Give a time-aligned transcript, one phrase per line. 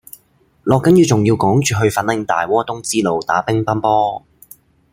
[0.63, 4.23] 落緊雨仲要趕住去粉嶺大窩東支路打乒乓波